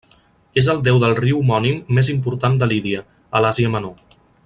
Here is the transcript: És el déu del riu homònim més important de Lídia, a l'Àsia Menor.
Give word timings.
És 0.61 0.69
el 0.73 0.79
déu 0.87 0.95
del 1.03 1.13
riu 1.19 1.37
homònim 1.43 1.77
més 1.99 2.11
important 2.15 2.59
de 2.63 2.71
Lídia, 2.75 3.07
a 3.37 3.43
l'Àsia 3.47 3.75
Menor. 3.77 3.99